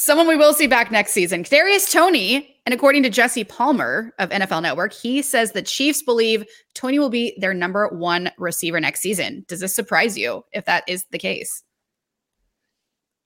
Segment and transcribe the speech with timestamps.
[0.00, 4.30] Someone we will see back next season, Kadarius Toney, And according to Jesse Palmer of
[4.30, 9.00] NFL Network, he says the Chiefs believe Toney will be their number one receiver next
[9.00, 9.44] season.
[9.48, 11.64] Does this surprise you if that is the case?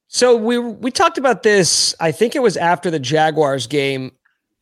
[0.06, 1.94] So we we talked about this.
[2.00, 4.10] I think it was after the Jaguars game.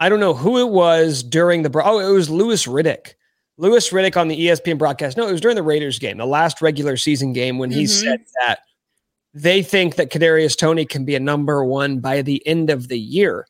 [0.00, 1.70] I don't know who it was during the.
[1.84, 3.14] Oh, it was Louis Riddick.
[3.56, 5.16] Louis Riddick on the ESPN broadcast.
[5.16, 8.04] No, it was during the Raiders game, the last regular season game, when he mm-hmm.
[8.04, 8.62] said that
[9.34, 12.98] they think that Kadarius Toney can be a number one by the end of the
[12.98, 13.46] year.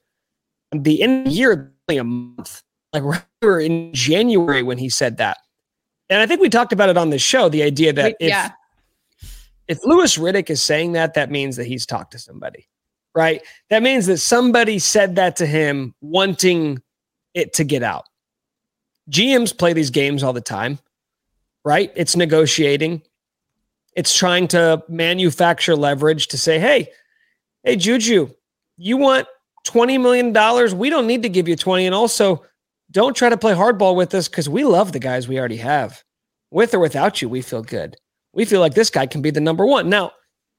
[0.72, 2.62] The end of the year, only a month.
[2.92, 3.02] Like
[3.42, 5.38] we were in January when he said that,
[6.08, 7.48] and I think we talked about it on the show.
[7.48, 8.50] The idea that if yeah.
[9.68, 12.68] if Louis Riddick is saying that, that means that he's talked to somebody,
[13.14, 13.42] right?
[13.70, 16.82] That means that somebody said that to him, wanting
[17.34, 18.04] it to get out.
[19.10, 20.78] GMs play these games all the time,
[21.64, 21.92] right?
[21.96, 23.02] It's negotiating.
[23.96, 26.88] It's trying to manufacture leverage to say, hey,
[27.64, 28.30] hey, Juju,
[28.76, 29.26] you want
[29.66, 30.78] $20 million?
[30.78, 31.86] We don't need to give you 20.
[31.86, 32.44] And also,
[32.90, 36.02] don't try to play hardball with us because we love the guys we already have.
[36.50, 37.96] With or without you, we feel good.
[38.32, 39.88] We feel like this guy can be the number one.
[39.88, 40.12] Now,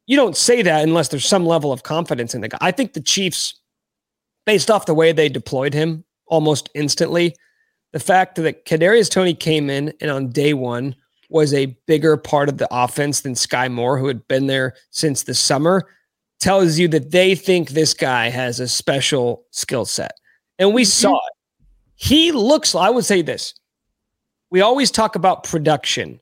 [0.07, 2.57] you don't say that unless there's some level of confidence in the guy.
[2.61, 3.59] I think the Chiefs,
[4.45, 7.35] based off the way they deployed him almost instantly,
[7.93, 10.95] the fact that Kadarius Toney came in and on day one
[11.31, 15.23] was a bigger part of the offense than Skyy Moore, who had been there since
[15.23, 15.87] the summer,
[16.39, 20.13] tells you that they think this guy has a special skill set.
[20.59, 20.87] And we mm-hmm.
[20.87, 21.33] saw it.
[21.95, 23.53] He looks, I would say this.
[24.49, 26.19] We always talk about production.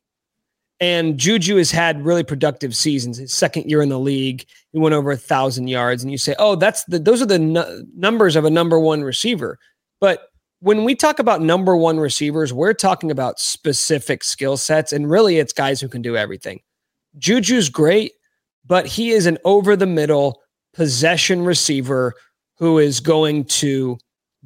[0.82, 3.18] And Juju has had really productive seasons.
[3.18, 6.36] His second year in the league, he went over a thousand yards, and you say,
[6.40, 9.60] "Oh, that's the those are the n- numbers of a number one receiver."
[10.00, 10.29] But
[10.62, 15.38] when we talk about number one receivers, we're talking about specific skill sets, and really
[15.38, 16.60] it's guys who can do everything.
[17.18, 18.14] Juju's great,
[18.66, 20.42] but he is an over the middle
[20.74, 22.14] possession receiver
[22.58, 23.98] who is going to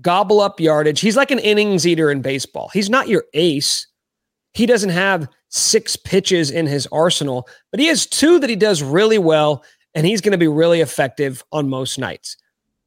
[0.02, 1.00] gobble up yardage.
[1.00, 2.70] He's like an innings eater in baseball.
[2.74, 3.88] He's not your ace.
[4.54, 8.84] He doesn't have six pitches in his arsenal, but he has two that he does
[8.84, 9.64] really well,
[9.96, 12.38] and he's going to be really effective on most nights.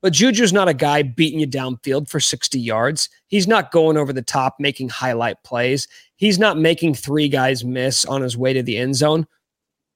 [0.02, 3.08] But Juju's not a guy beating you downfield for 60 yards.
[3.28, 5.88] He's not going over the top making highlight plays.
[6.16, 9.26] He's not making three guys miss on his way to the end zone.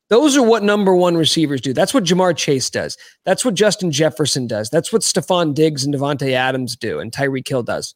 [0.09, 1.73] Those are what number one receivers do.
[1.73, 2.99] That's what Ja'Marr Chase does.
[3.25, 4.69] That's what Justin Jefferson does.
[4.69, 7.95] That's what Stefon Diggs and Davante Adams do and Tyreek Hill does.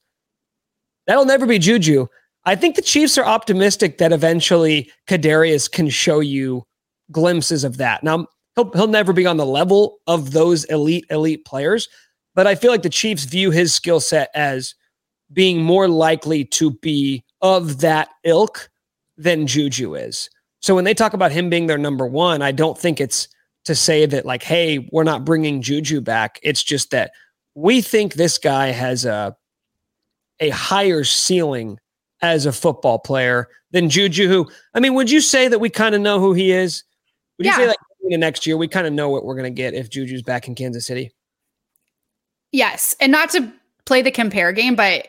[1.06, 2.06] That'll never be Juju.
[2.44, 6.64] I think the Chiefs are optimistic that eventually Kadarius can show you
[7.10, 8.04] glimpses of that.
[8.04, 8.26] Now,
[8.56, 11.88] he'll, he'll never be on the level of those elite, elite players,
[12.34, 14.74] but I feel like the Chiefs view his skill set as
[15.32, 18.70] being more likely to be of that ilk
[19.16, 20.28] than Juju is.
[20.60, 23.28] So when they talk about him being their number one, I don't think it's
[23.64, 26.38] to say that, like, hey, we're not bringing Juju back.
[26.42, 27.12] It's just that
[27.54, 29.36] we think this guy has a,
[30.40, 31.78] a higher ceiling
[32.20, 35.94] as a football player than Juju, who, I mean, would you say that we kind
[35.94, 36.84] of know who he is?
[37.38, 37.76] Would you say like
[38.10, 40.54] next year, we kind of know what we're going to get if Juju's back in
[40.54, 41.12] Kansas City?
[42.52, 42.94] Yes.
[43.00, 43.52] And not to
[43.84, 45.08] play the compare game, but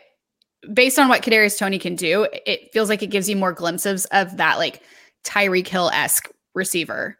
[0.74, 4.06] based on what Kadarius Toney can do, it feels like it gives you more glimpses
[4.06, 4.82] of that like
[5.24, 7.18] Tyreek Hill esque receiver.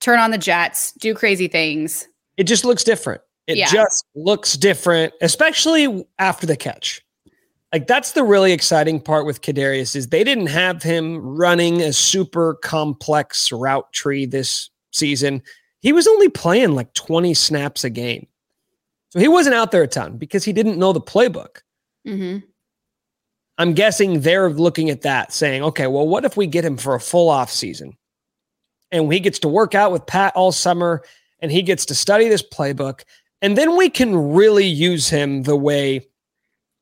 [0.00, 2.06] Turn on the jets, do crazy things.
[2.36, 3.20] It just looks different.
[3.48, 3.66] It yeah.
[3.66, 7.02] just looks different, especially after the catch.
[7.72, 11.92] Like that's the really exciting part with Kadarius is they didn't have him running a
[11.92, 15.42] super complex route tree this season.
[15.80, 18.26] He was only playing like 20 snaps a game.
[19.10, 21.58] So he wasn't out there a ton because he didn't know the playbook.
[22.06, 22.38] Mm-hmm.
[23.58, 26.94] I'm guessing they're looking at that saying, okay, well, what if we get him for
[26.94, 27.96] a full off season
[28.90, 31.02] and he gets to work out with Pat all summer
[31.40, 33.02] and he gets to study this playbook
[33.42, 36.06] and then we can really use him the way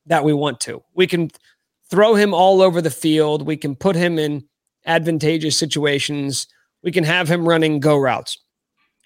[0.07, 0.83] that we want to.
[0.95, 1.31] We can
[1.91, 3.47] throw him all over the field.
[3.47, 4.45] We can put him in
[4.87, 6.47] advantageous situations.
[6.83, 8.39] We can have him running go routes.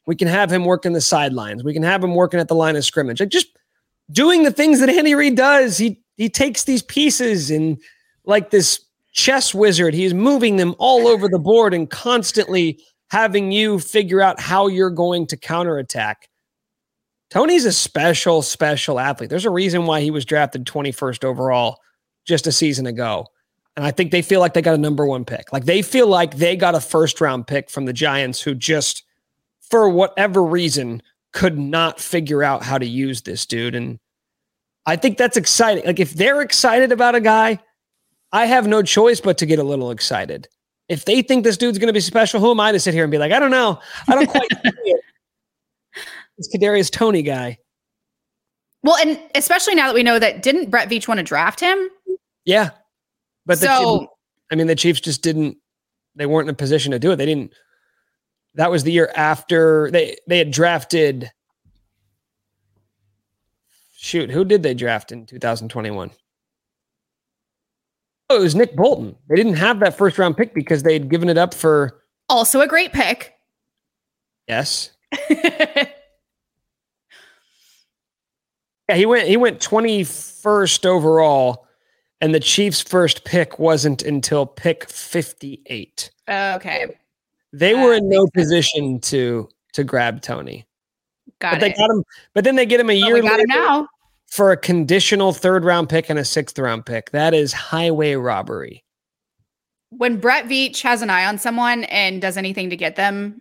[0.06, 1.62] We can have him working the sidelines.
[1.62, 3.20] We can have him working at the line of scrimmage.
[3.20, 3.48] Like just
[4.10, 5.78] doing the things that Andy Reid does.
[5.78, 7.78] He he takes these pieces and
[8.24, 12.80] like this chess wizard, he's moving them all over the board and constantly
[13.10, 16.28] having you figure out how you're going to counterattack.
[17.30, 19.30] Toney's a special, special athlete.
[19.30, 21.78] There's a reason why he was drafted 21st overall
[22.26, 23.26] just a season ago.
[23.76, 25.52] And I think they feel like they got a number one pick.
[25.52, 29.04] Like they feel like they got a first round pick from the Giants who just,
[29.60, 33.76] for whatever reason, could not figure out how to use this dude.
[33.76, 34.00] And
[34.86, 35.84] I think that's exciting.
[35.84, 37.60] Like if they're excited about a guy,
[38.32, 40.48] I have no choice but to get a little excited.
[40.88, 43.04] If they think this dude's going to be special, who am I to sit here
[43.04, 43.78] and be like, I don't know,
[44.08, 45.00] I don't quite see it.
[46.40, 47.58] This Kadarius Toney guy.
[48.82, 51.90] Well, and especially now that we know that didn't Brett Veach want to draft him?
[52.46, 52.70] Yeah,
[53.44, 54.06] but So- the,
[54.50, 55.58] I mean, the Chiefs just didn't.
[56.16, 57.16] They weren't in a position to do it.
[57.16, 57.52] They didn't.
[58.54, 61.30] That was the year after they they had drafted.
[63.98, 66.10] Shoot, who did they draft in 2021?
[68.30, 69.14] Oh, it was Nick Bolton.
[69.28, 72.00] They didn't have that first round pick because they had given it up for
[72.30, 73.34] Also a great pick.
[74.48, 74.90] yes.
[78.90, 81.68] Yeah, he went he went 21st overall,
[82.20, 86.10] and the Chiefs' first pick wasn't until pick 58.
[86.28, 86.86] okay.
[87.52, 88.30] They were in no sense.
[88.34, 90.66] position to to grab Toney.
[91.38, 91.76] Got but they it.
[91.76, 92.02] got him,
[92.34, 93.88] but then they get him a year got him later now.
[94.26, 97.12] for a conditional third round pick and a sixth round pick.
[97.12, 98.82] That is highway robbery.
[99.90, 103.40] When Brett Veach has an eye on someone and does anything to get them,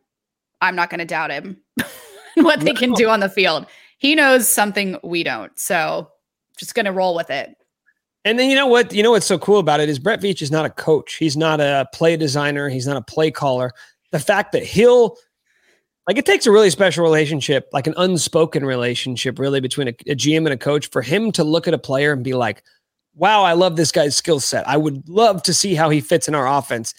[0.61, 1.57] I'm not going to doubt him
[2.35, 3.65] what they can do on the field.
[3.99, 5.57] He knows something we don't.
[5.59, 6.09] So
[6.57, 7.55] just going to roll with it.
[8.25, 8.93] And then you know what?
[8.93, 11.15] You know what's so cool about it is Brett Veach is not a coach.
[11.15, 12.67] He's not a play designer.
[12.67, 13.71] He's not a play caller.
[14.11, 15.15] The fact that he'll
[16.07, 20.15] like it takes a really special relationship, like an unspoken relationship, really between a, a
[20.15, 22.63] GM and a coach, for him to look at a player and be like,
[23.15, 24.67] "Wow, I love this guy's skill set.
[24.67, 26.93] I would love to see how he fits in our offense."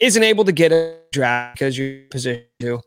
[0.00, 2.80] Isn't able to get a draft because you're positioned to.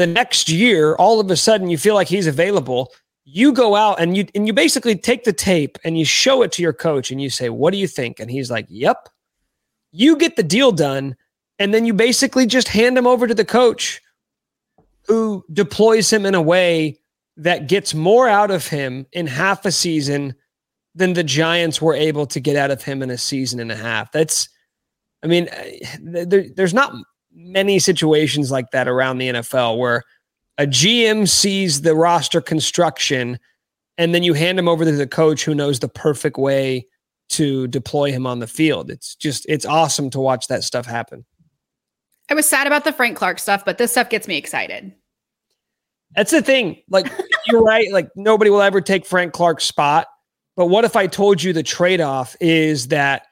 [0.00, 2.90] The next year, all of a sudden, you feel like he's available
[3.32, 6.52] you go out and you and you basically take the tape and you show it
[6.52, 9.08] to your coach and you say, "What do you think?" And he's like, "Yep."
[9.92, 11.16] You get the deal done
[11.58, 14.00] and then you basically just hand him over to the coach
[15.06, 16.98] who deploys him in a way
[17.36, 20.34] that gets more out of him in half a season
[20.94, 23.76] than the Giants were able to get out of him in a season and a
[23.76, 24.10] half.
[24.12, 24.48] That's
[25.22, 26.94] I mean, eh, there, there's not
[27.42, 30.02] many situations like that around the NFL where
[30.58, 33.38] a GM sees the roster construction
[33.98, 36.86] and then you hand him over to the coach who knows the perfect way
[37.30, 38.90] to deploy him on the field.
[38.90, 41.24] It's just it's awesome to watch that stuff happen.
[42.30, 44.92] I was sad about the Frank Clark stuff, but this stuff gets me excited.
[46.16, 46.82] That's the thing.
[46.88, 47.10] Like
[47.46, 50.06] you're right, like nobody will ever take Frank Clark's spot.
[50.56, 53.26] But what if I told you the trade-off is that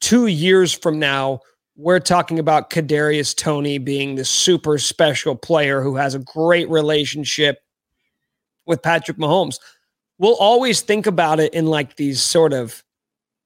[0.00, 1.40] 2 years from now
[1.76, 7.58] we're talking about Kadarius Toney being the super special player who has a great relationship
[8.66, 9.58] with Patrick Mahomes.
[10.18, 12.84] We'll always think about it in like these sort of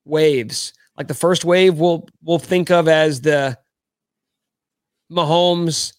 [0.05, 0.73] waves.
[0.97, 3.57] Like the first wave we'll we'll think of as the
[5.11, 5.95] Mahomes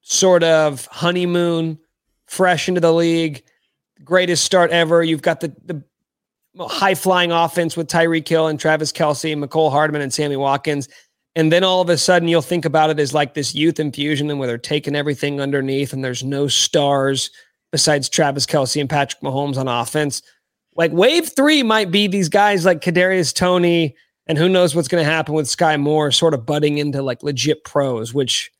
[0.00, 1.78] sort of honeymoon,
[2.26, 3.44] fresh into the league,
[4.02, 5.02] greatest start ever.
[5.02, 5.82] You've got the the
[6.66, 10.88] high flying offense with Tyreek Hill and Travis Kelce, and Mecole Hardman and Sammy Watkins.
[11.36, 14.30] And then all of a sudden you'll think about it as like this youth infusion
[14.30, 17.30] and where they're taking everything underneath and there's no stars
[17.72, 20.22] besides Travis Kelce and Patrick Mahomes on offense.
[20.76, 25.04] Like wave three might be these guys like Kadarius Toney and who knows what's going
[25.04, 28.50] to happen with Skyy Moore sort of budding into like legit pros, which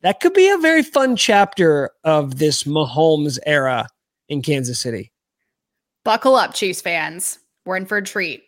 [0.00, 3.86] that could be a very fun chapter of this Mahomes era
[4.28, 5.12] in Kansas City.
[6.04, 7.38] Buckle up, Chiefs fans.
[7.64, 8.44] We're in for a treat.